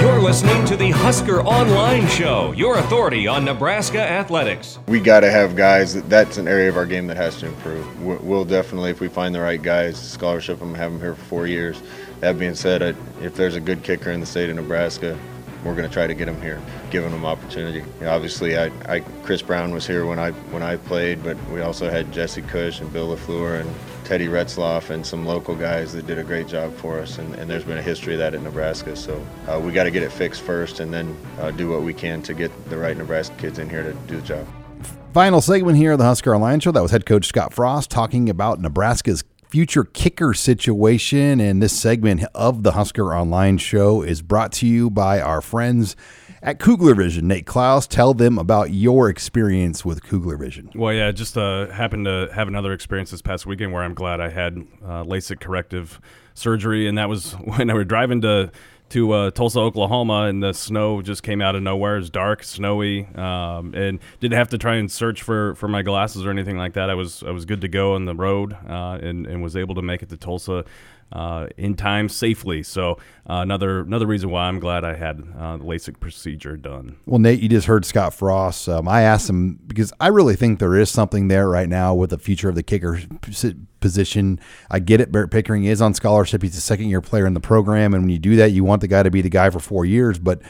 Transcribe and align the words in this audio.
You're 0.00 0.20
listening 0.20 0.64
to 0.66 0.76
the 0.76 0.90
Husker 0.94 1.42
Online 1.42 2.06
Show, 2.08 2.52
your 2.52 2.78
authority 2.78 3.26
on 3.26 3.44
Nebraska 3.44 4.00
athletics. 4.00 4.78
We 4.88 5.00
got 5.00 5.20
to 5.20 5.30
have 5.30 5.56
guys. 5.56 5.94
That, 5.94 6.08
that's 6.08 6.38
an 6.38 6.48
area 6.48 6.68
of 6.68 6.76
our 6.76 6.86
game 6.86 7.06
that 7.08 7.16
has 7.16 7.36
to 7.40 7.46
improve. 7.46 8.02
We'll, 8.02 8.18
we'll 8.18 8.44
definitely, 8.44 8.90
if 8.90 9.00
we 9.00 9.08
find 9.08 9.34
the 9.34 9.40
right 9.40 9.60
guys, 9.60 10.00
scholarship 10.00 10.58
them, 10.58 10.74
have 10.74 10.92
them 10.92 11.00
here 11.00 11.14
for 11.14 11.24
four 11.24 11.46
years. 11.46 11.82
That 12.20 12.38
being 12.38 12.54
said, 12.54 12.82
I, 12.82 12.94
if 13.22 13.34
there's 13.34 13.56
a 13.56 13.60
good 13.60 13.82
kicker 13.82 14.10
in 14.10 14.20
the 14.20 14.26
state 14.26 14.48
of 14.48 14.56
Nebraska, 14.56 15.18
we're 15.64 15.74
going 15.74 15.88
to 15.88 15.92
try 15.92 16.06
to 16.06 16.14
get 16.14 16.28
him 16.28 16.40
here, 16.40 16.62
giving 16.90 17.10
him 17.10 17.24
opportunity. 17.26 17.80
You 17.80 17.86
know, 18.02 18.14
obviously, 18.14 18.56
I, 18.56 18.70
I, 18.88 19.00
Kris 19.24 19.42
Brown 19.42 19.74
was 19.74 19.86
here 19.86 20.06
when 20.06 20.18
I 20.18 20.30
when 20.30 20.62
I 20.62 20.76
played, 20.76 21.22
but 21.24 21.36
we 21.50 21.60
also 21.60 21.90
had 21.90 22.12
Jesse 22.12 22.42
Kosch 22.42 22.80
and 22.80 22.92
Bill 22.92 23.14
Lafleur 23.14 23.60
and 23.60 23.74
Teddy 24.06 24.28
Retzlaff 24.28 24.90
and 24.90 25.04
some 25.04 25.26
local 25.26 25.56
guys 25.56 25.92
that 25.92 26.06
did 26.06 26.16
a 26.16 26.22
great 26.22 26.46
job 26.46 26.72
for 26.76 27.00
us. 27.00 27.18
And, 27.18 27.34
and 27.34 27.50
there's 27.50 27.64
been 27.64 27.76
a 27.76 27.82
history 27.82 28.12
of 28.12 28.20
that 28.20 28.34
at 28.34 28.40
Nebraska. 28.40 28.94
So 28.94 29.20
uh, 29.48 29.58
we 29.58 29.72
got 29.72 29.82
to 29.82 29.90
get 29.90 30.04
it 30.04 30.12
fixed 30.12 30.42
first, 30.42 30.78
and 30.78 30.94
then 30.94 31.16
uh, 31.40 31.50
do 31.50 31.68
what 31.68 31.82
we 31.82 31.92
can 31.92 32.22
to 32.22 32.32
get 32.32 32.52
the 32.70 32.76
right 32.76 32.96
Nebraska 32.96 33.34
kids 33.36 33.58
in 33.58 33.68
here 33.68 33.82
to 33.82 33.92
do 34.06 34.14
the 34.14 34.22
job. 34.22 34.46
Final 35.12 35.40
segment 35.40 35.76
here 35.76 35.92
of 35.92 35.98
the 35.98 36.04
Husker 36.04 36.32
Online 36.32 36.60
Show. 36.60 36.70
That 36.70 36.82
was 36.82 36.92
head 36.92 37.04
coach 37.04 37.26
Scott 37.26 37.52
Frost 37.52 37.90
talking 37.90 38.30
about 38.30 38.60
Nebraska's 38.60 39.24
future 39.48 39.82
kicker 39.82 40.34
situation. 40.34 41.40
And 41.40 41.60
this 41.60 41.76
segment 41.76 42.22
of 42.32 42.62
the 42.62 42.72
Husker 42.72 43.12
Online 43.12 43.58
Show 43.58 44.02
is 44.02 44.22
brought 44.22 44.52
to 44.52 44.68
you 44.68 44.88
by 44.88 45.20
our 45.20 45.40
friends 45.40 45.96
at 46.42 46.58
Kugler 46.58 46.94
Vision. 46.94 47.28
Nate 47.28 47.46
Clouse, 47.46 47.86
tell 47.86 48.14
them 48.14 48.38
about 48.38 48.70
your 48.70 49.08
experience 49.08 49.84
with 49.84 50.02
Kugler 50.02 50.36
Vision. 50.36 50.70
Well, 50.74 50.92
yeah, 50.92 51.10
just 51.12 51.36
uh, 51.36 51.68
happened 51.68 52.06
to 52.06 52.28
have 52.32 52.48
another 52.48 52.72
experience 52.72 53.10
this 53.10 53.22
past 53.22 53.46
weekend 53.46 53.72
where 53.72 53.82
I'm 53.82 53.94
glad 53.94 54.20
I 54.20 54.28
had 54.28 54.58
uh, 54.84 55.04
LASIK 55.04 55.40
corrective 55.40 56.00
surgery, 56.34 56.86
and 56.86 56.98
that 56.98 57.08
was 57.08 57.32
when 57.44 57.70
I 57.70 57.74
were 57.74 57.84
driving 57.84 58.20
to 58.22 58.50
to 58.90 59.12
uh, 59.12 59.30
Tulsa, 59.30 59.58
Oklahoma, 59.60 60.24
and 60.24 60.42
the 60.42 60.52
snow 60.52 61.02
just 61.02 61.22
came 61.22 61.40
out 61.42 61.56
of 61.56 61.62
nowhere. 61.62 61.96
It 61.96 62.00
was 62.00 62.10
dark, 62.10 62.44
snowy, 62.44 63.06
um, 63.14 63.74
and 63.74 63.98
didn't 64.20 64.36
have 64.36 64.48
to 64.48 64.58
try 64.58 64.76
and 64.76 64.90
search 64.90 65.22
for, 65.22 65.54
for 65.56 65.68
my 65.68 65.82
glasses 65.82 66.24
or 66.24 66.30
anything 66.30 66.56
like 66.56 66.74
that. 66.74 66.88
I 66.88 66.94
was 66.94 67.22
I 67.22 67.30
was 67.30 67.44
good 67.44 67.60
to 67.62 67.68
go 67.68 67.94
on 67.94 68.04
the 68.04 68.14
road, 68.14 68.56
uh, 68.68 68.98
and 69.02 69.26
and 69.26 69.42
was 69.42 69.56
able 69.56 69.74
to 69.74 69.82
make 69.82 70.02
it 70.02 70.08
to 70.10 70.16
Tulsa 70.16 70.64
uh, 71.12 71.46
in 71.56 71.74
time 71.74 72.08
safely. 72.08 72.62
So 72.62 72.92
uh, 73.28 73.34
another 73.34 73.80
another 73.80 74.06
reason 74.06 74.30
why 74.30 74.44
I'm 74.46 74.58
glad 74.58 74.84
I 74.84 74.94
had 74.94 75.22
uh, 75.38 75.56
the 75.56 75.64
LASIK 75.64 76.00
procedure 76.00 76.56
done. 76.56 76.96
Well, 77.06 77.18
Nate, 77.18 77.40
you 77.40 77.48
just 77.48 77.66
heard 77.66 77.84
Scott 77.84 78.14
Frost. 78.14 78.68
Um, 78.68 78.88
I 78.88 79.02
asked 79.02 79.28
him 79.28 79.58
because 79.66 79.92
I 80.00 80.08
really 80.08 80.36
think 80.36 80.58
there 80.58 80.76
is 80.76 80.90
something 80.90 81.28
there 81.28 81.48
right 81.48 81.68
now 81.68 81.94
with 81.94 82.10
the 82.10 82.18
future 82.18 82.48
of 82.48 82.54
the 82.54 82.62
kicker 82.62 83.00
position. 83.80 84.40
I 84.70 84.78
get 84.78 85.00
it. 85.00 85.12
Barrett 85.12 85.30
Pickering 85.30 85.64
is 85.64 85.80
on 85.80 85.94
scholarship. 85.94 86.42
He's 86.42 86.56
a 86.56 86.60
second 86.60 86.88
year 86.88 87.00
player 87.00 87.26
in 87.26 87.34
the 87.34 87.40
program, 87.40 87.94
and 87.94 88.04
when 88.04 88.10
you 88.10 88.18
do 88.18 88.36
that, 88.36 88.52
you 88.52 88.64
want 88.64 88.80
the 88.80 88.88
guy 88.88 89.02
to 89.02 89.10
be 89.10 89.22
the 89.22 89.28
guy 89.28 89.50
for 89.50 89.60
four 89.60 89.84
years, 89.84 90.18
but 90.18 90.40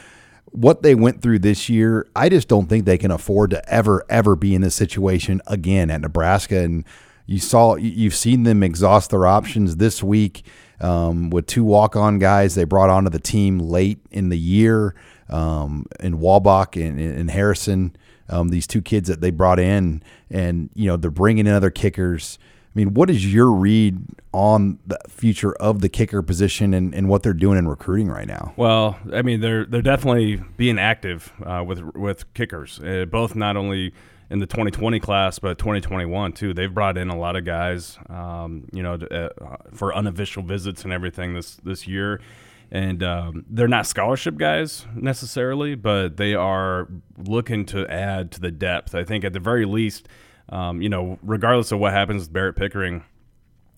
what 0.51 0.81
they 0.81 0.95
went 0.95 1.21
through 1.21 1.39
this 1.39 1.69
year, 1.69 2.07
I 2.15 2.29
just 2.29 2.47
don't 2.47 2.67
think 2.67 2.85
they 2.85 2.97
can 2.97 3.11
afford 3.11 3.51
to 3.51 3.69
ever, 3.69 4.05
ever 4.09 4.35
be 4.35 4.55
in 4.55 4.61
this 4.61 4.75
situation 4.75 5.41
again 5.47 5.91
at 5.91 6.01
Nebraska. 6.01 6.59
And 6.59 6.85
you 7.25 7.39
saw 7.39 7.75
you've 7.75 8.15
seen 8.15 8.43
them 8.43 8.63
exhaust 8.63 9.11
their 9.11 9.27
options 9.27 9.75
this 9.75 10.01
week 10.01 10.43
um, 10.79 11.29
with 11.29 11.47
two 11.47 11.63
walk-on 11.63 12.19
guys 12.19 12.55
they 12.55 12.63
brought 12.63 12.89
onto 12.89 13.09
the 13.09 13.19
team 13.19 13.59
late 13.59 13.99
in 14.11 14.29
the 14.29 14.37
year 14.37 14.95
um, 15.29 15.85
in 15.99 16.19
Waldoch 16.19 16.75
and, 16.75 16.99
and 16.99 17.29
Harrison. 17.29 17.95
Um, 18.29 18.49
these 18.49 18.67
two 18.67 18.81
kids 18.81 19.07
that 19.07 19.21
they 19.21 19.31
brought 19.31 19.59
in, 19.59 20.03
and 20.29 20.69
you 20.73 20.87
know 20.87 20.97
they're 20.97 21.09
bringing 21.09 21.47
in 21.47 21.53
other 21.53 21.69
kickers. 21.69 22.37
I 22.77 22.79
mean, 22.79 22.93
what 22.93 23.09
is 23.09 23.33
your 23.33 23.51
read 23.51 23.97
on 24.33 24.77
the 24.85 24.99
future 25.09 25.53
of 25.53 25.81
the 25.81 25.89
kicker 25.89 26.21
position 26.21 26.75
and, 26.75 26.93
and 26.93 27.09
what 27.09 27.23
they're 27.23 27.33
doing 27.33 27.57
in 27.57 27.67
recruiting 27.67 28.07
right 28.07 28.27
now? 28.27 28.53
Well, 28.55 28.99
I 29.11 29.23
mean, 29.23 29.41
they're 29.41 29.65
they're 29.65 29.81
definitely 29.81 30.35
being 30.57 30.77
active 30.77 31.33
uh, 31.43 31.63
with 31.65 31.81
with 31.95 32.31
kickers, 32.35 32.79
uh, 32.81 33.05
both 33.09 33.35
not 33.35 33.57
only 33.57 33.93
in 34.29 34.37
the 34.37 34.45
2020 34.45 34.99
class, 34.99 35.39
but 35.39 35.57
2021 35.57 36.33
too. 36.33 36.53
They've 36.53 36.71
brought 36.71 36.99
in 36.99 37.09
a 37.09 37.17
lot 37.17 37.35
of 37.35 37.45
guys, 37.45 37.97
um, 38.11 38.67
you 38.71 38.83
know, 38.83 38.93
uh, 38.93 39.29
for 39.73 39.95
unofficial 39.95 40.43
visits 40.43 40.83
and 40.83 40.93
everything 40.93 41.33
this 41.33 41.55
this 41.55 41.87
year. 41.87 42.21
And 42.69 43.01
um, 43.01 43.43
they're 43.49 43.67
not 43.67 43.87
scholarship 43.87 44.37
guys 44.37 44.85
necessarily, 44.93 45.73
but 45.73 46.17
they 46.17 46.35
are 46.35 46.87
looking 47.17 47.65
to 47.67 47.87
add 47.87 48.31
to 48.33 48.39
the 48.39 48.51
depth. 48.51 48.93
I 48.93 49.03
think 49.03 49.23
at 49.23 49.33
the 49.33 49.39
very 49.39 49.65
least, 49.65 50.07
um, 50.49 50.81
you 50.81 50.89
know, 50.89 51.19
regardless 51.21 51.71
of 51.71 51.79
what 51.79 51.93
happens 51.93 52.23
with 52.23 52.33
Barrett 52.33 52.55
Pickering, 52.55 53.03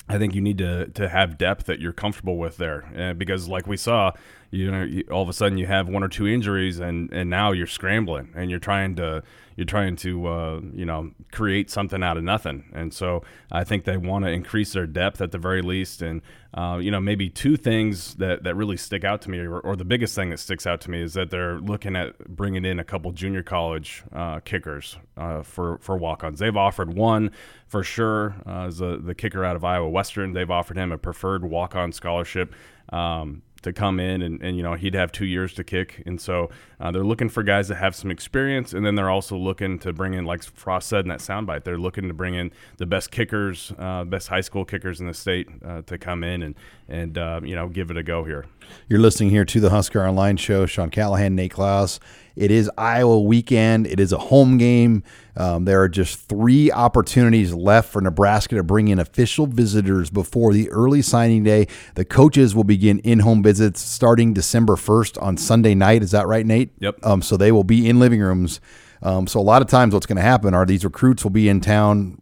I 0.07 0.17
think 0.17 0.33
you 0.33 0.41
need 0.41 0.57
to 0.57 0.87
to 0.87 1.07
have 1.09 1.37
depth 1.37 1.65
that 1.65 1.79
you're 1.79 1.93
comfortable 1.93 2.37
with 2.37 2.57
there, 2.57 3.13
because 3.17 3.47
like 3.47 3.67
we 3.67 3.77
saw, 3.77 4.11
you 4.51 4.71
know, 4.71 4.87
all 5.11 5.21
of 5.21 5.29
a 5.29 5.33
sudden 5.33 5.57
you 5.57 5.67
have 5.67 5.87
one 5.87 6.03
or 6.03 6.07
two 6.07 6.27
injuries, 6.27 6.79
and 6.79 7.11
and 7.13 7.29
now 7.29 7.51
you're 7.51 7.67
scrambling 7.67 8.33
and 8.35 8.49
you're 8.49 8.59
trying 8.59 8.95
to 8.95 9.23
you're 9.59 9.65
trying 9.65 9.97
to 9.97 10.25
uh, 10.25 10.61
you 10.73 10.85
know 10.85 11.11
create 11.33 11.69
something 11.69 12.01
out 12.01 12.15
of 12.15 12.23
nothing. 12.23 12.63
And 12.73 12.93
so 12.93 13.23
I 13.51 13.65
think 13.65 13.83
they 13.83 13.97
want 13.97 14.23
to 14.23 14.31
increase 14.31 14.71
their 14.71 14.87
depth 14.87 15.19
at 15.19 15.31
the 15.31 15.37
very 15.37 15.61
least. 15.61 16.01
And 16.01 16.21
uh, 16.53 16.79
you 16.81 16.89
know 16.89 17.01
maybe 17.01 17.29
two 17.29 17.57
things 17.57 18.15
that 18.15 18.43
that 18.43 18.55
really 18.55 18.77
stick 18.77 19.03
out 19.03 19.21
to 19.23 19.29
me, 19.29 19.39
or, 19.39 19.59
or, 19.59 19.75
the 19.75 19.85
biggest 19.85 20.15
thing 20.15 20.29
that 20.29 20.39
sticks 20.39 20.65
out 20.65 20.81
to 20.81 20.89
me 20.89 21.01
is 21.01 21.13
that 21.13 21.29
they're 21.29 21.59
looking 21.59 21.95
at 21.95 22.17
bringing 22.27 22.65
in 22.65 22.79
a 22.79 22.83
couple 22.83 23.11
junior 23.11 23.43
college 23.43 24.01
uh, 24.13 24.39
kickers 24.39 24.97
uh, 25.17 25.43
for 25.43 25.77
for 25.79 25.97
walk-ons. 25.97 26.39
They've 26.39 26.55
offered 26.55 26.95
one 26.95 27.31
for 27.67 27.83
sure 27.83 28.35
uh, 28.47 28.67
as 28.67 28.79
the 28.79 29.13
kicker 29.15 29.43
out 29.43 29.57
of 29.57 29.63
Iowa 29.63 29.89
Western. 29.89 30.33
They've 30.33 30.49
offered 30.49 30.77
him 30.77 30.91
a 30.91 30.97
preferred 30.97 31.43
walk-on 31.43 31.91
scholarship. 31.91 32.55
Um, 32.91 33.43
to 33.61 33.73
come 33.73 33.99
in 33.99 34.21
and, 34.21 34.41
and 34.41 34.57
you 34.57 34.63
know 34.63 34.73
he'd 34.73 34.93
have 34.93 35.11
two 35.11 35.25
years 35.25 35.53
to 35.55 35.63
kick. 35.63 36.03
And 36.05 36.19
so 36.19 36.49
uh, 36.79 36.91
they're 36.91 37.03
looking 37.03 37.29
for 37.29 37.43
guys 37.43 37.67
that 37.67 37.75
have 37.75 37.95
some 37.95 38.11
experience. 38.11 38.73
And 38.73 38.85
then 38.85 38.95
they're 38.95 39.09
also 39.09 39.35
looking 39.37 39.79
to 39.79 39.93
bring 39.93 40.13
in 40.13 40.25
like 40.25 40.43
frost 40.43 40.87
said 40.87 41.05
in 41.05 41.09
that 41.09 41.19
soundbite 41.19 41.63
they're 41.63 41.77
looking 41.77 42.07
to 42.07 42.13
bring 42.13 42.35
in 42.35 42.51
the 42.77 42.85
best 42.85 43.11
kickers 43.11 43.73
uh, 43.77 44.03
best 44.03 44.27
high 44.27 44.41
school 44.41 44.65
kickers 44.65 44.99
in 44.99 45.07
the 45.07 45.13
state 45.13 45.47
uh, 45.65 45.81
to 45.83 45.97
come 45.97 46.23
in 46.23 46.43
and 46.43 46.55
and 46.87 47.17
uh, 47.17 47.39
you 47.43 47.55
know 47.55 47.67
give 47.67 47.91
it 47.91 47.97
a 47.97 48.03
go 48.03 48.23
here. 48.23 48.45
You're 48.87 48.99
listening 48.99 49.29
here 49.29 49.45
to 49.45 49.59
the 49.59 49.69
husker 49.69 50.05
online 50.05 50.37
show. 50.37 50.65
Sean 50.65 50.89
callahan 50.89 51.35
nate 51.35 51.51
clouse 51.51 51.99
it 52.39 52.51
is 52.51 52.71
Iowa 52.77 53.19
weekend. 53.19 53.85
It 53.85 53.99
is 53.99 54.13
a 54.13 54.17
home 54.17 54.57
game. 54.57 55.03
Um, 55.35 55.65
there 55.65 55.81
are 55.81 55.89
just 55.89 56.29
three 56.29 56.71
opportunities 56.71 57.53
left 57.53 57.91
for 57.91 58.01
Nebraska 58.01 58.55
to 58.55 58.63
bring 58.63 58.87
in 58.87 58.97
official 58.97 59.45
visitors 59.45 60.09
before 60.09 60.53
the 60.53 60.69
early 60.69 61.01
signing 61.01 61.43
day. 61.43 61.67
The 61.95 62.05
coaches 62.05 62.55
will 62.55 62.63
begin 62.63 62.99
in 62.99 63.19
home 63.19 63.43
visits 63.43 63.81
starting 63.81 64.33
December 64.33 64.77
1st 64.77 65.21
on 65.21 65.35
Sunday 65.35 65.75
night. 65.75 66.01
Is 66.01 66.11
that 66.11 66.27
right, 66.27 66.45
Nate? 66.45 66.71
Yep. 66.79 67.05
Um, 67.05 67.21
so 67.21 67.35
they 67.35 67.51
will 67.51 67.65
be 67.65 67.89
in 67.89 67.99
living 67.99 68.21
rooms. 68.21 68.61
Um, 69.03 69.27
so 69.27 69.41
a 69.41 69.43
lot 69.43 69.61
of 69.61 69.67
times, 69.67 69.93
what's 69.93 70.05
going 70.05 70.15
to 70.15 70.21
happen 70.21 70.53
are 70.53 70.65
these 70.65 70.85
recruits 70.85 71.25
will 71.25 71.31
be 71.31 71.49
in 71.49 71.59
town 71.59 72.21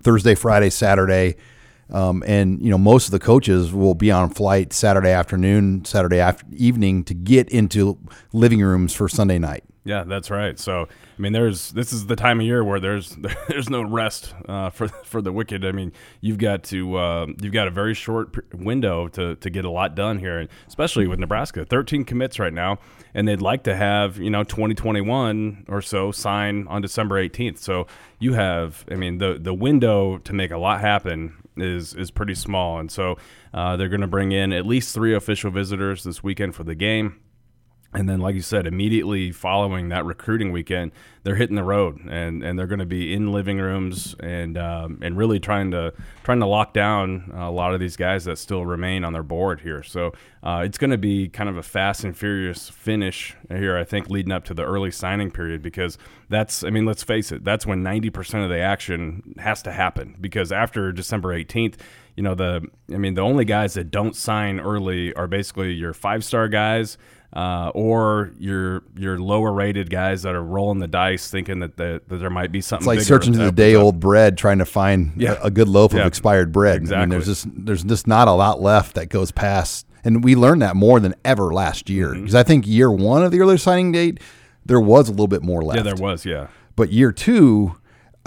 Thursday, 0.00 0.36
Friday, 0.36 0.70
Saturday. 0.70 1.36
Um, 1.92 2.22
and 2.26 2.62
you 2.62 2.70
know 2.70 2.78
most 2.78 3.06
of 3.06 3.12
the 3.12 3.18
coaches 3.18 3.72
will 3.72 3.94
be 3.94 4.10
on 4.10 4.30
flight 4.30 4.72
Saturday 4.72 5.10
afternoon, 5.10 5.84
Saturday 5.84 6.20
after 6.20 6.46
evening 6.52 7.04
to 7.04 7.14
get 7.14 7.48
into 7.48 7.98
living 8.32 8.60
rooms 8.60 8.94
for 8.94 9.08
Sunday 9.08 9.38
night. 9.38 9.64
Yeah, 9.82 10.04
that's 10.04 10.30
right. 10.30 10.58
So, 10.58 10.82
I 10.82 11.22
mean, 11.22 11.32
there's 11.32 11.70
this 11.70 11.92
is 11.92 12.06
the 12.06 12.16
time 12.16 12.38
of 12.38 12.46
year 12.46 12.62
where 12.62 12.80
there's 12.80 13.16
there's 13.48 13.70
no 13.70 13.82
rest 13.82 14.34
uh, 14.46 14.70
for 14.70 14.88
for 14.88 15.22
the 15.22 15.32
wicked. 15.32 15.64
I 15.64 15.72
mean, 15.72 15.92
you've 16.20 16.38
got 16.38 16.64
to 16.64 16.96
uh, 16.96 17.26
you've 17.40 17.54
got 17.54 17.66
a 17.66 17.70
very 17.70 17.94
short 17.94 18.36
window 18.54 19.08
to 19.08 19.36
to 19.36 19.50
get 19.50 19.64
a 19.64 19.70
lot 19.70 19.94
done 19.94 20.18
here, 20.18 20.46
especially 20.68 21.06
with 21.06 21.18
Nebraska, 21.18 21.64
13 21.64 22.04
commits 22.04 22.38
right 22.38 22.52
now, 22.52 22.78
and 23.14 23.26
they'd 23.26 23.40
like 23.40 23.64
to 23.64 23.74
have 23.74 24.18
you 24.18 24.28
know 24.28 24.44
2021 24.44 25.64
or 25.68 25.80
so 25.80 26.12
sign 26.12 26.66
on 26.68 26.82
December 26.82 27.16
18th. 27.26 27.58
So 27.58 27.86
you 28.18 28.34
have, 28.34 28.84
I 28.90 28.96
mean, 28.96 29.16
the 29.16 29.38
the 29.40 29.54
window 29.54 30.18
to 30.18 30.32
make 30.34 30.50
a 30.50 30.58
lot 30.58 30.82
happen 30.82 31.34
is 31.56 31.94
is 31.94 32.10
pretty 32.10 32.34
small, 32.34 32.78
and 32.78 32.90
so 32.90 33.16
uh, 33.52 33.76
they're 33.76 33.88
going 33.88 34.00
to 34.00 34.06
bring 34.06 34.32
in 34.32 34.52
at 34.52 34.66
least 34.66 34.94
three 34.94 35.14
official 35.14 35.50
visitors 35.50 36.04
this 36.04 36.22
weekend 36.22 36.54
for 36.54 36.64
the 36.64 36.74
game. 36.74 37.20
And 37.92 38.08
then 38.08 38.20
like 38.20 38.34
you 38.34 38.42
said 38.42 38.66
immediately 38.66 39.32
following 39.32 39.88
that 39.88 40.04
recruiting 40.04 40.52
weekend 40.52 40.92
they're 41.22 41.34
hitting 41.34 41.56
the 41.56 41.64
road 41.64 41.98
and, 42.08 42.42
and 42.42 42.58
they're 42.58 42.66
going 42.66 42.78
to 42.78 42.86
be 42.86 43.12
in 43.12 43.30
living 43.30 43.58
rooms 43.58 44.14
and 44.20 44.56
um, 44.56 44.98
and 45.02 45.18
really 45.18 45.38
trying 45.38 45.70
to 45.70 45.92
trying 46.22 46.40
to 46.40 46.46
lock 46.46 46.72
down 46.72 47.30
a 47.34 47.50
lot 47.50 47.74
of 47.74 47.80
these 47.80 47.96
guys 47.96 48.24
that 48.24 48.38
still 48.38 48.64
remain 48.64 49.04
on 49.04 49.12
their 49.12 49.22
board 49.22 49.60
here. 49.60 49.82
So 49.82 50.12
uh, 50.42 50.62
it's 50.64 50.78
going 50.78 50.90
to 50.90 50.98
be 50.98 51.28
kind 51.28 51.50
of 51.50 51.58
a 51.58 51.62
fast 51.62 52.04
and 52.04 52.16
furious 52.16 52.70
finish 52.70 53.36
here 53.48 53.76
I 53.76 53.84
think 53.84 54.08
leading 54.08 54.32
up 54.32 54.44
to 54.44 54.54
the 54.54 54.64
early 54.64 54.90
signing 54.90 55.30
period 55.30 55.62
because 55.62 55.98
that's 56.28 56.64
I 56.64 56.70
mean 56.70 56.86
let's 56.86 57.02
face 57.02 57.32
it 57.32 57.44
that's 57.44 57.66
when 57.66 57.82
90% 57.82 58.42
of 58.42 58.48
the 58.48 58.58
action 58.58 59.34
has 59.38 59.62
to 59.62 59.72
happen 59.72 60.16
because 60.20 60.52
after 60.52 60.90
December 60.92 61.34
18th 61.34 61.74
you 62.16 62.22
know 62.22 62.34
the 62.34 62.66
I 62.92 62.96
mean 62.96 63.14
the 63.14 63.20
only 63.20 63.44
guys 63.44 63.74
that 63.74 63.90
don't 63.90 64.16
sign 64.16 64.58
early 64.58 65.12
are 65.14 65.26
basically 65.26 65.72
your 65.72 65.92
five 65.92 66.24
star 66.24 66.48
guys 66.48 66.96
uh, 67.32 67.70
or 67.74 68.32
your 68.38 68.82
your 68.96 69.18
lower 69.18 69.52
rated 69.52 69.88
guys 69.88 70.22
that 70.22 70.34
are 70.34 70.42
rolling 70.42 70.80
the 70.80 70.88
dice, 70.88 71.30
thinking 71.30 71.60
that, 71.60 71.76
the, 71.76 72.02
that 72.08 72.16
there 72.16 72.30
might 72.30 72.50
be 72.50 72.60
something. 72.60 72.88
It's 72.88 72.98
like 72.98 73.06
searching 73.06 73.34
through 73.34 73.46
the 73.46 73.52
day 73.52 73.74
old 73.74 74.00
bread, 74.00 74.36
trying 74.36 74.58
to 74.58 74.64
find 74.64 75.12
yeah. 75.16 75.34
a, 75.34 75.44
a, 75.44 75.50
good 75.50 75.68
loaf 75.68 75.92
yeah. 75.92 76.00
of 76.00 76.06
expired 76.06 76.50
bread. 76.50 76.76
Exactly. 76.76 76.96
I 76.96 77.00
mean, 77.02 77.10
there's 77.10 77.26
just 77.26 77.46
there's 77.52 77.84
just 77.84 78.06
not 78.06 78.26
a 78.26 78.32
lot 78.32 78.60
left 78.60 78.96
that 78.96 79.10
goes 79.10 79.30
past, 79.30 79.86
and 80.02 80.24
we 80.24 80.34
learned 80.34 80.62
that 80.62 80.74
more 80.74 80.98
than 80.98 81.14
ever 81.24 81.52
last 81.54 81.88
year 81.88 82.14
because 82.14 82.30
mm-hmm. 82.30 82.36
I 82.36 82.42
think 82.42 82.66
year 82.66 82.90
one 82.90 83.22
of 83.22 83.30
the 83.30 83.40
early 83.40 83.58
signing 83.58 83.92
date 83.92 84.20
there 84.66 84.80
was 84.80 85.08
a 85.08 85.12
little 85.12 85.28
bit 85.28 85.42
more 85.42 85.62
left. 85.62 85.78
Yeah, 85.78 85.82
there 85.82 85.94
was. 85.94 86.24
Yeah, 86.24 86.48
but 86.74 86.90
year 86.90 87.12
two 87.12 87.76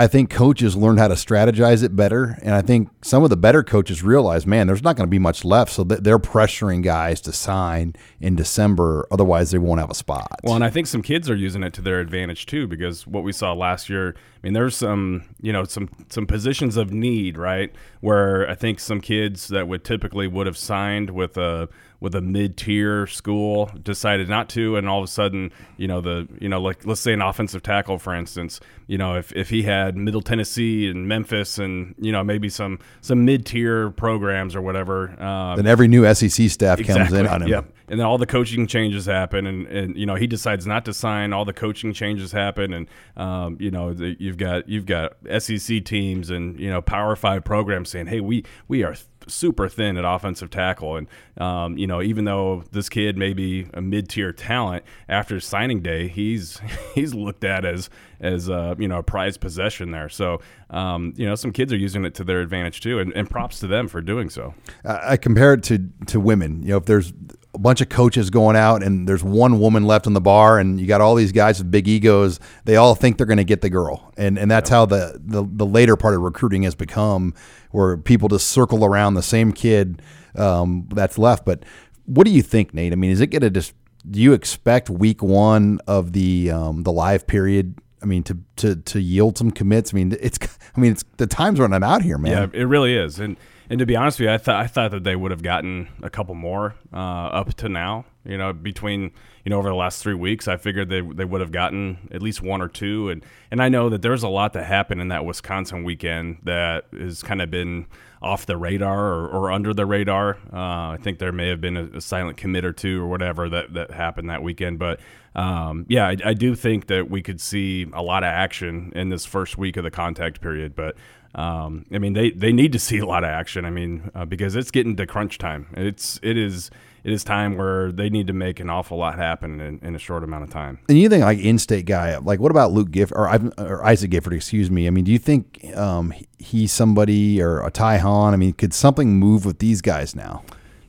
I 0.04 0.08
think 0.08 0.30
coaches 0.30 0.76
learn 0.76 0.98
how 0.98 1.08
to 1.08 1.14
strategize 1.14 1.82
it 1.82 1.96
better, 1.96 2.38
and 2.42 2.54
I 2.54 2.62
think 2.62 2.90
some 3.02 3.24
of 3.24 3.30
the 3.30 3.38
better 3.38 3.64
coaches 3.64 4.04
realize, 4.04 4.46
man, 4.46 4.68
there's 4.68 4.84
not 4.84 4.98
going 4.98 5.08
to 5.08 5.10
be 5.10 5.18
much 5.18 5.46
left, 5.46 5.72
so 5.72 5.86
they're 5.86 6.20
pressuring 6.20 6.84
guys 6.84 7.22
to 7.22 7.32
sign 7.32 7.96
in 8.20 8.36
December. 8.36 9.08
Otherwise, 9.12 9.52
they 9.52 9.60
won't 9.60 9.80
have 9.80 9.90
a 9.90 9.96
spot. 9.96 10.42
Well, 10.44 10.56
and 10.56 10.64
I 10.66 10.70
think 10.70 10.88
some 10.88 11.02
kids 11.02 11.30
are 11.30 11.36
using 11.36 11.64
it 11.64 11.72
to 11.76 11.82
their 11.82 12.02
advantage 12.02 12.48
too, 12.48 12.68
because 12.68 13.08
what 13.08 13.24
we 13.24 13.32
saw 13.32 13.54
last 13.54 13.90
year. 13.90 14.14
I 14.18 14.48
mean, 14.48 14.52
there's 14.52 14.76
some, 14.76 15.24
you 15.40 15.54
know, 15.54 15.64
some 15.64 15.90
some 16.10 16.28
positions 16.28 16.76
of 16.76 16.92
need, 16.92 17.38
right, 17.38 17.74
where 18.02 18.50
I 18.50 18.56
think 18.56 18.82
some 18.82 19.00
kids 19.00 19.48
that 19.48 19.70
would 19.70 19.86
typically 19.86 20.28
would 20.28 20.48
have 20.48 20.58
signed 20.58 21.12
with 21.12 21.38
a 21.38 21.70
with 22.04 22.14
a 22.16 22.22
mid-tier 22.22 23.08
school 23.08 23.72
decided 23.82 24.28
not 24.28 24.50
to 24.50 24.76
and 24.76 24.90
all 24.90 25.00
of 25.00 25.06
a 25.06 25.08
sudden 25.08 25.50
you 25.78 25.88
know 25.88 26.02
the 26.02 26.28
you 26.42 26.50
know 26.50 26.60
like 26.60 26.86
let's 26.86 27.00
say 27.00 27.14
an 27.14 27.22
offensive 27.22 27.64
tackle 27.64 27.98
for 27.98 28.14
instance 28.14 28.60
you 28.88 28.98
know 28.98 29.16
if, 29.16 29.32
if 29.32 29.50
he 29.50 29.64
had 29.64 29.96
middle 29.96 30.22
tennessee 30.22 30.90
and 30.90 31.08
memphis 31.08 31.58
and 31.58 31.96
you 31.98 32.12
know 32.12 32.22
maybe 32.22 32.50
some 32.50 32.78
some 33.00 33.24
mid-tier 33.24 33.90
programs 33.92 34.54
or 34.54 34.62
whatever 34.62 35.18
um, 35.24 35.56
then 35.56 35.66
every 35.66 35.88
new 35.88 36.04
sec 36.14 36.30
staff 36.50 36.78
exactly, 36.78 37.06
comes 37.06 37.14
in 37.14 37.26
on 37.26 37.42
him. 37.42 37.48
Yep. 37.48 37.74
And 37.88 38.00
then 38.00 38.08
all 38.08 38.18
the 38.18 38.26
coaching 38.26 38.66
changes 38.68 39.06
happen 39.06 39.46
and, 39.46 39.68
and 39.68 39.96
you 39.96 40.06
know 40.06 40.16
he 40.16 40.28
decides 40.28 40.68
not 40.68 40.84
to 40.86 40.94
sign. 40.94 41.32
All 41.32 41.46
the 41.46 41.54
coaching 41.54 41.94
changes 41.94 42.32
happen 42.32 42.74
and 42.74 42.88
um, 43.16 43.58
you 43.62 43.72
know 43.72 43.94
the, 43.94 44.18
you've 44.20 44.38
got 44.38 44.68
you've 44.68 44.86
got 44.86 45.14
sec 45.40 45.86
teams 45.86 46.30
and 46.30 46.60
you 46.60 46.70
know 46.70 46.82
power 46.82 47.16
five 47.16 47.46
programs 47.46 47.90
saying 47.90 48.08
hey 48.08 48.20
we 48.20 48.44
we 48.68 48.84
are 48.84 48.96
super 49.28 49.68
thin 49.68 49.98
at 49.98 50.06
offensive 50.06 50.50
tackle. 50.50 50.98
And, 50.98 51.08
um, 51.38 51.78
you 51.78 51.88
know, 51.88 52.02
even 52.02 52.26
though 52.26 52.64
this 52.72 52.90
kid 52.90 53.18
may 53.18 53.34
be 53.34 53.68
a 53.74 53.82
mid 53.82 54.10
tier 54.10 54.32
talent, 54.32 54.84
after 55.10 55.40
signing 55.40 55.82
day, 55.82 56.08
he's 56.08 56.62
he's 56.96 57.14
looked 57.14 57.44
at 57.44 57.66
as, 57.66 57.90
as 58.20 58.50
uh, 58.50 58.76
you 58.78 58.88
know, 58.88 59.00
a 59.00 59.04
prized 59.04 59.42
possession 59.42 59.92
there. 59.92 60.10
So, 60.10 60.42
um, 60.70 61.14
you 61.16 61.26
know, 61.26 61.36
some 61.36 61.52
kids 61.52 61.74
are 61.74 61.78
using 61.78 62.06
it 62.06 62.16
to 62.16 62.24
their 62.24 62.42
advantage 62.42 62.82
too. 62.82 63.00
And, 63.00 63.14
and 63.14 63.30
props 63.30 63.60
to 63.60 63.68
them 63.68 63.88
for 63.88 64.02
doing 64.02 64.30
so. 64.30 64.54
I 64.86 65.18
compare 65.18 65.54
it 65.54 65.64
to, 65.64 65.90
to 66.08 66.20
women. 66.20 66.62
You 66.64 66.70
know, 66.70 66.78
if 66.78 66.86
there's 66.86 67.14
a 67.54 67.60
bunch 67.60 67.82
of 67.82 67.90
coaches 67.90 68.30
going 68.30 68.56
out 68.56 68.82
and 68.82 69.08
there's 69.08 69.24
one 69.24 69.60
woman 69.60 69.86
left 69.86 70.08
in 70.08 70.14
the 70.14 70.22
bar 70.22 70.58
and 70.58 70.82
you 70.82 70.88
got 70.88 71.02
all 71.02 71.14
these 71.14 71.32
guys 71.32 71.60
with 71.60 71.70
big 71.70 71.88
egos 71.88 72.40
they 72.66 72.76
all 72.76 72.96
think 72.96 73.18
they're 73.18 73.28
going 73.28 73.38
to 73.38 73.44
get 73.44 73.62
the 73.62 73.70
girl 73.70 74.12
and 74.18 74.40
and 74.40 74.50
that's 74.50 74.70
how 74.70 74.86
the, 74.86 75.20
the 75.24 75.48
the 75.52 75.66
later 75.66 75.96
part 75.96 76.16
of 76.16 76.22
recruiting 76.22 76.64
has 76.64 76.74
become 76.74 77.34
where 77.72 77.96
people 77.98 78.28
just 78.28 78.48
circle 78.48 78.84
around 78.84 79.14
the 79.14 79.24
same 79.24 79.52
kid 79.52 80.02
um, 80.36 80.88
that's 80.94 81.18
left 81.18 81.46
but 81.46 81.64
what 82.06 82.26
do 82.26 82.32
you 82.32 82.42
think 82.42 82.74
Nate 82.74 82.92
I 82.92 82.96
mean 82.96 83.12
is 83.12 83.22
it 83.22 83.28
going 83.28 83.42
to 83.42 83.52
just 83.52 83.74
do 84.10 84.20
you 84.20 84.34
expect 84.34 84.90
week 84.90 85.22
one 85.22 85.80
of 85.88 86.14
the 86.14 86.50
um, 86.50 86.84
the 86.84 86.92
live 86.92 87.28
period 87.28 87.76
I 88.04 88.06
mean, 88.06 88.22
to 88.24 88.38
to 88.58 88.76
to 88.76 89.00
yield 89.00 89.38
some 89.38 89.50
commits. 89.50 89.94
I 89.94 89.96
mean, 89.96 90.16
it's 90.20 90.38
I 90.76 90.80
mean, 90.80 90.92
it's 90.92 91.06
the 91.18 91.26
time's 91.26 91.60
running 91.60 91.84
out 91.84 92.02
here, 92.02 92.18
man. 92.18 92.52
Yeah, 92.54 92.62
it 92.62 92.66
really 92.66 92.96
is. 92.96 93.20
And 93.20 93.38
and 93.70 93.80
to 93.80 93.86
be 93.86 93.96
honest 93.96 94.20
with 94.20 94.28
you, 94.28 94.34
I 94.34 94.38
thought 94.38 94.56
I 94.56 94.68
thought 94.68 94.92
that 94.92 95.04
they 95.04 95.16
would 95.16 95.32
have 95.32 95.44
gotten 95.44 95.88
a 96.02 96.10
couple 96.10 96.36
more 96.36 96.76
uh, 96.92 96.98
up 96.98 97.54
to 97.56 97.70
now. 97.70 98.06
You 98.26 98.38
know, 98.38 98.54
between 98.54 99.12
you 99.44 99.50
know 99.50 99.60
over 99.60 99.70
the 99.70 99.76
last 99.76 100.02
three 100.02 100.14
weeks, 100.14 100.48
I 100.48 100.58
figured 100.58 100.90
they 100.90 101.02
they 101.02 101.26
would 101.26 101.42
have 101.42 101.52
gotten 101.52 102.10
at 102.12 102.22
least 102.22 102.42
one 102.42 102.62
or 102.62 102.68
two. 102.68 103.10
And 103.10 103.26
and 103.52 103.62
I 103.62 103.70
know 103.70 103.90
that 103.90 104.02
there's 104.02 104.24
a 104.24 104.30
lot 104.30 104.54
that 104.54 104.66
happened 104.66 105.02
in 105.02 105.10
that 105.10 105.26
Wisconsin 105.26 105.84
weekend 105.84 106.40
that 106.44 106.86
has 106.98 107.24
kind 107.24 107.42
of 107.42 107.50
been 107.52 107.88
off 108.24 108.46
the 108.46 108.56
radar 108.56 109.14
or, 109.14 109.28
or 109.28 109.52
under 109.52 109.74
the 109.74 109.86
radar. 109.86 110.38
Uh, 110.52 110.92
I 110.92 110.98
think 111.02 111.20
there 111.20 111.34
may 111.34 111.50
have 111.50 111.60
been 111.60 111.76
a, 111.76 111.98
a, 111.98 112.02
silent 112.02 112.38
commit 112.38 112.64
or 112.64 112.72
two 112.72 113.04
or 113.04 113.08
whatever 113.08 113.50
that, 113.50 113.74
that 113.74 113.92
happened 113.92 114.30
that 114.30 114.42
weekend. 114.42 114.80
But 114.80 115.02
um, 115.36 115.86
yeah, 115.90 116.08
I, 116.08 116.16
I, 116.24 116.34
do 116.34 116.56
think 116.56 116.88
that 116.88 117.10
we 117.10 117.22
could 117.22 117.42
see 117.42 117.88
a 117.92 118.02
lot 118.02 118.24
of 118.24 118.28
action 118.28 118.94
in 118.96 119.10
this 119.10 119.26
first 119.26 119.58
week 119.58 119.76
of 119.76 119.84
the 119.84 119.92
contact 119.92 120.40
period. 120.40 120.74
But 120.74 120.96
um, 121.36 121.86
I 121.92 121.98
mean, 121.98 122.14
they, 122.14 122.32
they 122.32 122.52
need 122.52 122.72
to 122.74 122.80
see 122.80 123.00
a 123.00 123.06
lot 123.06 123.24
of 123.24 123.30
action. 123.30 123.66
I 123.66 123.70
mean, 123.72 124.12
uh, 124.14 124.26
because 124.26 124.56
it's 124.56 124.72
getting 124.72 124.96
to 124.98 125.08
crunch 125.08 125.38
time. 125.38 125.68
It's 125.76 126.20
it 126.22 126.38
is 126.38 126.70
it 127.04 127.12
is 127.12 127.24
time 127.24 127.58
where 127.58 127.92
they 127.92 128.10
need 128.10 128.28
to 128.28 128.34
make 128.34 128.60
an 128.60 128.70
awful 128.70 128.98
lot 128.98 129.16
happen 129.16 129.60
in, 129.60 129.80
in 129.80 129.96
a 129.96 130.00
short 130.00 130.24
amount 130.24 130.44
of 130.44 130.52
time. 130.52 130.80
And 130.88 130.98
you 130.98 131.10
think 131.10 131.24
like 131.24 131.40
in-state 131.40 131.86
guy, 131.86 132.18
like 132.18 132.40
what 132.40 132.52
about 132.52 132.72
Luke 132.72 132.92
Gifford 132.92 133.18
or, 133.18 133.52
or 133.58 133.84
Isaac 133.84 134.12
Gifford? 134.12 134.34
Excuse 134.34 134.72
me. 134.72 134.88
I 134.88 134.90
mean, 134.90 135.04
do 135.04 135.12
you 135.12 135.20
think 135.20 135.66
um, 135.76 136.14
he's 136.38 136.72
somebody 136.72 137.42
or 137.42 137.66
a 137.66 137.72
Ty 137.72 137.98
Hahn? 137.98 138.34
I 138.34 138.38
mean, 138.38 138.54
could 138.54 138.74
something 138.74 139.16
move 139.16 139.44
with 139.44 139.60
these 139.60 139.82
guys 139.82 140.16
now? 140.16 140.44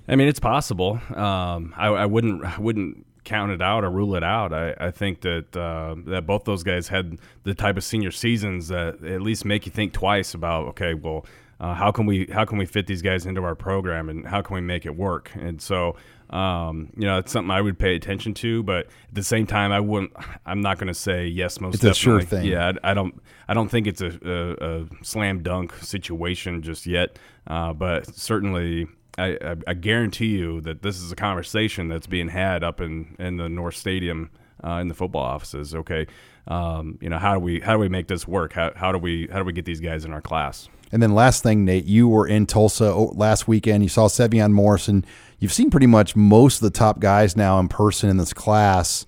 I 0.07 0.17
mean, 0.17 0.29
it's 0.29 0.41
possible. 0.41 1.01
Um, 1.15 1.73
I, 1.77 1.87
I, 1.87 2.07
wouldn't 2.07 2.45
I 2.45 2.61
wouldn't 2.61 3.07
count 3.25 3.53
it 3.53 3.63
out 3.63 3.85
or 3.85 3.91
rule 3.91 4.15
it 4.15 4.23
out. 4.23 4.53
I, 4.53 4.75
I 4.79 4.91
think 4.91 5.23
that 5.23 5.57
uh, 5.57 5.97
that 6.07 6.27
both 6.27 6.45
those 6.45 6.63
guys 6.63 6.89
had 6.89 7.19
the 7.43 7.55
type 7.55 7.77
of 7.77 7.85
senior 7.85 8.11
seasons 8.11 8.69
that 8.69 9.03
at 9.05 9.23
least 9.23 9.45
make 9.45 9.67
you 9.67 9.73
think 9.73 9.93
twice 9.93 10.35
about 10.35 10.69
okay, 10.69 10.95
well, 10.95 11.27
uh, 11.61 11.75
how 11.75 11.91
can 11.91 12.07
we 12.07 12.27
how 12.27 12.45
can 12.45 12.59
we 12.59 12.67
fit 12.67 12.87
these 12.87 13.03
guys 13.03 13.27
into 13.27 13.43
our 13.43 13.55
program 13.55 14.09
and 14.09 14.27
how 14.27 14.43
can 14.43 14.55
we 14.55 14.61
make 14.61 14.87
it 14.87 14.97
work? 14.97 15.31
And 15.35 15.61
so 15.61 15.97
um, 16.31 16.91
you 16.97 17.07
know, 17.07 17.19
it's 17.19 17.31
something 17.31 17.51
I 17.51 17.61
would 17.61 17.79
pay 17.79 17.95
attention 17.95 18.35
to, 18.35 18.63
but 18.63 18.87
at 18.87 19.15
the 19.15 19.23
same 19.23 19.47
time, 19.47 19.73
I 19.73 19.81
wouldn't. 19.81 20.13
I'm 20.47 20.61
not 20.61 20.79
going 20.79 20.89
to 20.89 20.95
say 20.95 21.27
yes. 21.27 21.61
Most 21.61 21.75
it's 21.75 21.83
definitely. 21.83 22.01
a 22.01 22.21
sure 22.21 22.23
thing. 22.23 22.47
Yeah, 22.47 22.73
I, 22.83 22.91
I, 22.91 22.95
don't. 22.95 23.23
I 23.47 23.55
don't 23.55 23.69
think 23.69 23.87
it's 23.87 24.01
a, 24.01 24.19
a, 24.25 24.81
a 24.81 24.87
slam 25.03 25.43
dunk 25.43 25.75
situation 25.75 26.63
just 26.63 26.87
yet, 26.87 27.19
uh, 27.47 27.73
but 27.73 28.13
certainly 28.15 28.89
I, 29.17 29.39
I, 29.41 29.57
I, 29.69 29.75
guarantee 29.75 30.37
you 30.39 30.61
that 30.63 30.83
this 30.83 31.01
is 31.01 31.13
a 31.13 31.17
conversation 31.17 31.89
that's 31.89 32.07
being 32.07 32.29
had 32.29 32.65
up 32.65 32.81
in, 32.81 33.15
in 33.19 33.37
the 33.37 33.49
North 33.49 33.77
Stadium 33.77 34.31
uh, 34.65 34.79
in 34.81 34.89
the 34.89 34.95
football 34.95 35.23
offices. 35.23 35.75
Okay, 35.75 36.07
um, 36.49 36.99
you 37.01 37.09
know 37.09 37.19
how 37.19 37.35
do 37.35 37.41
we 37.41 37.61
how 37.61 37.73
do 37.73 37.79
we 37.79 37.89
make 37.89 38.09
this 38.09 38.27
work? 38.27 38.53
How, 38.53 38.73
how 38.75 38.93
do 38.93 38.99
we 38.99 39.29
how 39.31 39.39
do 39.39 39.45
we 39.45 39.53
get 39.53 39.65
these 39.65 39.81
guys 39.81 40.05
in 40.05 40.13
our 40.13 40.21
class? 40.21 40.69
And 40.93 41.03
then 41.03 41.15
last 41.15 41.43
thing, 41.43 41.65
Nate, 41.65 41.87
you 41.87 42.09
were 42.09 42.27
in 42.27 42.47
Tulsa 42.47 42.95
last 42.95 43.49
weekend. 43.49 43.83
You 43.83 43.89
saw 43.89 44.07
Sevion 44.07 44.53
Morrison. 44.53 45.05
You've 45.39 45.53
seen 45.53 45.71
pretty 45.71 45.87
much 45.87 46.15
most 46.15 46.57
of 46.57 46.63
the 46.63 46.71
top 46.71 47.01
guys 47.01 47.37
now 47.37 47.59
in 47.59 47.69
person 47.69 48.09
in 48.09 48.17
this 48.17 48.33
class. 48.33 49.07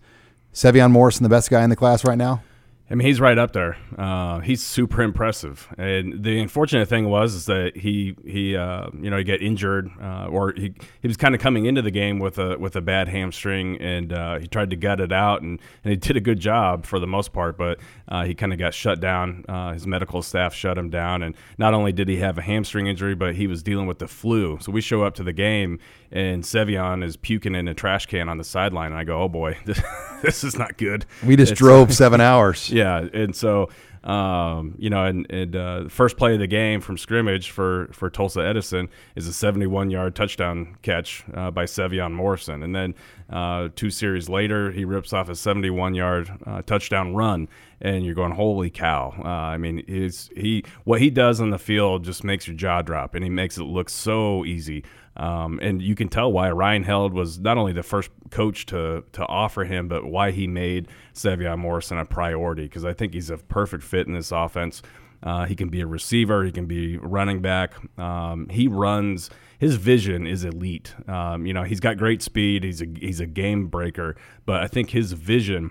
Sevion 0.52 0.90
Morrison, 0.90 1.22
the 1.22 1.28
best 1.28 1.50
guy 1.50 1.62
in 1.62 1.70
the 1.70 1.76
class 1.76 2.04
right 2.04 2.18
now. 2.18 2.42
I 2.88 2.94
mean, 2.94 3.04
he's 3.04 3.20
right 3.20 3.36
up 3.36 3.52
there. 3.52 3.76
Uh, 3.98 4.38
he's 4.40 4.62
super 4.62 5.02
impressive. 5.02 5.66
And 5.76 6.22
the 6.22 6.38
unfortunate 6.40 6.88
thing 6.88 7.08
was 7.08 7.34
is 7.34 7.46
that 7.46 7.76
he 7.76 8.16
he 8.24 8.56
uh, 8.56 8.90
you 9.00 9.10
know 9.10 9.16
he 9.16 9.24
got 9.24 9.42
injured 9.42 9.90
uh, 10.00 10.28
or 10.28 10.52
he, 10.52 10.72
he 11.02 11.08
was 11.08 11.16
kind 11.16 11.34
of 11.34 11.40
coming 11.40 11.66
into 11.66 11.82
the 11.82 11.90
game 11.90 12.20
with 12.20 12.38
a 12.38 12.56
with 12.58 12.76
a 12.76 12.80
bad 12.80 13.08
hamstring 13.08 13.80
and 13.80 14.12
uh, 14.12 14.38
he 14.38 14.46
tried 14.46 14.70
to 14.70 14.76
gut 14.76 15.00
it 15.00 15.10
out 15.10 15.42
and, 15.42 15.60
and 15.82 15.90
he 15.90 15.96
did 15.96 16.16
a 16.16 16.20
good 16.20 16.38
job 16.38 16.86
for 16.86 17.00
the 17.00 17.08
most 17.08 17.32
part, 17.32 17.58
but 17.58 17.80
uh, 18.06 18.24
he 18.24 18.34
kind 18.34 18.52
of 18.52 18.58
got 18.58 18.72
shut 18.72 19.00
down. 19.00 19.44
Uh, 19.48 19.72
his 19.72 19.84
medical 19.84 20.22
staff 20.22 20.54
shut 20.54 20.78
him 20.78 20.88
down, 20.88 21.24
and 21.24 21.34
not 21.58 21.74
only 21.74 21.92
did 21.92 22.08
he 22.08 22.18
have 22.18 22.38
a 22.38 22.42
hamstring 22.42 22.86
injury, 22.86 23.16
but 23.16 23.34
he 23.34 23.48
was 23.48 23.64
dealing 23.64 23.86
with 23.86 23.98
the 23.98 24.08
flu. 24.08 24.58
So 24.60 24.70
we 24.70 24.80
show 24.80 25.02
up 25.02 25.14
to 25.14 25.24
the 25.24 25.32
game 25.32 25.80
and 26.10 26.42
Sevion 26.42 27.04
is 27.04 27.16
puking 27.16 27.54
in 27.54 27.68
a 27.68 27.74
trash 27.74 28.06
can 28.06 28.28
on 28.28 28.38
the 28.38 28.44
sideline, 28.44 28.92
and 28.92 28.98
I 28.98 29.04
go, 29.04 29.22
"Oh 29.22 29.28
boy, 29.28 29.58
this, 29.64 29.80
this 30.22 30.44
is 30.44 30.58
not 30.58 30.76
good." 30.76 31.06
We 31.24 31.36
just 31.36 31.52
it's, 31.52 31.58
drove 31.58 31.92
seven 31.94 32.20
hours. 32.20 32.70
Yeah, 32.70 33.06
and 33.12 33.34
so 33.34 33.68
um, 34.06 34.76
you 34.78 34.88
know, 34.88 35.04
and, 35.04 35.26
and 35.30 35.56
uh, 35.56 35.82
the 35.82 35.90
first 35.90 36.16
play 36.16 36.34
of 36.34 36.38
the 36.38 36.46
game 36.46 36.80
from 36.80 36.96
scrimmage 36.96 37.50
for, 37.50 37.88
for 37.92 38.08
Tulsa 38.08 38.40
Edison 38.40 38.88
is 39.16 39.26
a 39.26 39.32
71 39.32 39.90
yard 39.90 40.14
touchdown 40.14 40.76
catch 40.82 41.24
uh, 41.34 41.50
by 41.50 41.64
Sevion 41.64 42.12
Morrison. 42.12 42.62
And 42.62 42.74
then 42.74 42.94
uh, 43.28 43.68
two 43.74 43.90
series 43.90 44.28
later, 44.28 44.70
he 44.70 44.84
rips 44.84 45.12
off 45.12 45.28
a 45.28 45.34
71 45.34 45.94
yard 45.94 46.30
uh, 46.46 46.62
touchdown 46.62 47.16
run. 47.16 47.48
And 47.80 48.06
you're 48.06 48.14
going, 48.14 48.32
holy 48.32 48.70
cow! 48.70 49.12
Uh, 49.18 49.28
I 49.28 49.58
mean, 49.58 49.84
he's, 49.86 50.30
he 50.34 50.64
what 50.84 50.98
he 50.98 51.10
does 51.10 51.42
on 51.42 51.50
the 51.50 51.58
field 51.58 52.04
just 52.04 52.24
makes 52.24 52.46
your 52.46 52.56
jaw 52.56 52.80
drop, 52.80 53.14
and 53.14 53.22
he 53.22 53.28
makes 53.28 53.58
it 53.58 53.64
look 53.64 53.90
so 53.90 54.46
easy. 54.46 54.82
Um, 55.16 55.58
and 55.62 55.80
you 55.80 55.94
can 55.94 56.08
tell 56.08 56.30
why 56.30 56.50
Ryan 56.50 56.84
Held 56.84 57.14
was 57.14 57.38
not 57.38 57.56
only 57.56 57.72
the 57.72 57.82
first 57.82 58.10
coach 58.30 58.66
to 58.66 59.04
to 59.12 59.26
offer 59.26 59.64
him, 59.64 59.88
but 59.88 60.04
why 60.04 60.30
he 60.30 60.46
made 60.46 60.88
Sevion 61.14 61.58
Morrison 61.58 61.98
a 61.98 62.04
priority 62.04 62.64
because 62.64 62.84
I 62.84 62.92
think 62.92 63.14
he's 63.14 63.30
a 63.30 63.38
perfect 63.38 63.82
fit 63.82 63.95
in 64.04 64.12
this 64.12 64.32
offense. 64.32 64.82
Uh, 65.22 65.44
he 65.44 65.54
can 65.54 65.68
be 65.68 65.80
a 65.80 65.86
receiver. 65.86 66.44
He 66.44 66.52
can 66.52 66.66
be 66.66 66.98
running 66.98 67.40
back. 67.40 67.74
Um, 67.98 68.48
he 68.48 68.68
runs. 68.68 69.30
His 69.58 69.76
vision 69.76 70.26
is 70.26 70.44
elite. 70.44 70.94
Um, 71.08 71.46
you 71.46 71.54
know, 71.54 71.62
he's 71.62 71.80
got 71.80 71.96
great 71.96 72.22
speed. 72.22 72.64
He's 72.64 72.82
a 72.82 72.86
he's 72.98 73.20
a 73.20 73.26
game 73.26 73.68
breaker. 73.68 74.16
But 74.44 74.62
I 74.62 74.68
think 74.68 74.90
his 74.90 75.12
vision, 75.12 75.70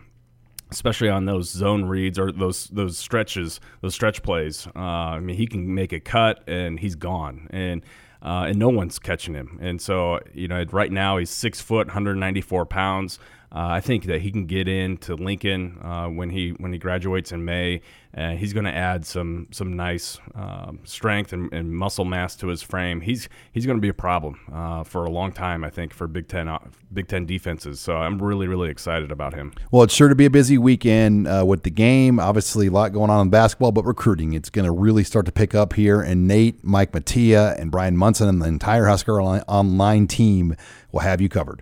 especially 0.72 1.10
on 1.10 1.26
those 1.26 1.50
zone 1.50 1.86
reads 1.86 2.18
or 2.18 2.32
those 2.32 2.66
those 2.68 2.98
stretches, 2.98 3.60
those 3.82 3.94
stretch 3.94 4.24
plays. 4.24 4.68
Uh, 4.76 4.80
I 4.80 5.20
mean, 5.20 5.38
he 5.38 5.48
can 5.48 5.74
make 5.74 5.94
a 5.94 6.00
cut 6.00 6.44
and 6.48 6.80
he's 6.80 6.96
gone. 6.96 7.48
And 7.52 7.84
uh, 8.26 8.46
and 8.48 8.58
no 8.58 8.70
one's 8.70 8.98
catching 8.98 9.36
him. 9.36 9.60
And 9.62 9.80
so, 9.80 10.20
you 10.34 10.48
know, 10.48 10.64
right 10.72 10.92
now 10.92 11.18
he's 11.18 11.30
six 11.30 11.62
foot, 11.62 11.88
194 11.88 12.66
pounds. 12.66 13.20
Uh, 13.52 13.68
I 13.70 13.80
think 13.80 14.06
that 14.06 14.22
he 14.22 14.32
can 14.32 14.46
get 14.48 14.68
into 14.68 15.16
Lincoln 15.16 15.78
uh, 15.82 16.08
when 16.08 16.30
he 16.30 16.52
when 16.52 16.74
he 16.74 16.80
graduates 16.80 17.32
in 17.32 17.46
May. 17.46 17.82
and 18.14 18.40
he's 18.40 18.54
going 18.54 18.66
to 18.66 18.74
add 18.74 19.06
some 19.06 19.48
some 19.52 19.76
nice 19.76 20.20
um, 20.36 20.80
strength 20.84 21.32
and, 21.34 21.52
and, 21.54 21.74
muscle 21.76 22.06
mass 22.06 22.36
to 22.38 22.48
his 22.48 22.62
frame. 22.62 23.02
He's 23.02 23.30
he's 23.52 23.66
going 23.66 23.78
to 23.78 23.82
be 23.82 23.90
a 23.90 23.94
problem 23.94 24.40
uh, 24.52 24.84
for 24.84 25.06
a 25.06 25.10
long 25.10 25.32
time, 25.32 25.64
I 25.64 25.70
think, 25.70 25.94
for 25.94 26.08
Big 26.08 26.28
Ten 26.28 26.50
Big 26.94 27.08
Ten 27.08 27.26
defenses. 27.26 27.80
So 27.80 27.96
I'm 27.96 28.22
really 28.22 28.48
really 28.48 28.70
excited 28.70 29.12
about 29.12 29.34
him. 29.34 29.54
Well, 29.72 29.84
it's 29.84 29.94
sure 29.94 30.10
to 30.10 30.16
be 30.16 30.26
a 30.26 30.30
busy 30.30 30.58
weekend 30.58 31.28
with 31.48 31.64
the 31.64 31.72
game. 31.72 32.20
Obviously, 32.20 32.68
a 32.68 32.72
lot 32.72 32.94
going 32.94 33.10
on 33.10 33.22
in 33.22 33.30
basketball, 33.30 33.72
but 33.72 33.86
recruiting 33.86 34.34
it's 34.34 34.50
going 34.50 34.66
to 34.66 34.72
really 34.72 35.04
start 35.04 35.26
to 35.28 35.32
pick 35.32 35.56
up 35.56 35.74
here. 35.74 36.02
And 36.02 36.28
Nate, 36.28 36.64
Mike 36.64 36.94
Matya, 36.94 37.56
and 37.60 37.72
Brian 37.72 37.96
Munson 37.96 38.28
and 38.28 38.42
the 38.42 38.48
entire 38.48 38.86
Husker 38.86 39.22
Online 39.22 40.08
team 40.08 40.56
will 40.92 41.02
have 41.02 41.22
you 41.22 41.30
covered. 41.30 41.62